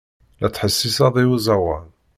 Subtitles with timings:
[0.39, 1.87] La ttḥessiseɣ i uẓawan.